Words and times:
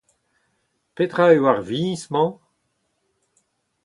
Petra 0.95 1.25
eo 1.37 1.43
ar 1.51 1.59
viñs-mañ? 1.67 2.29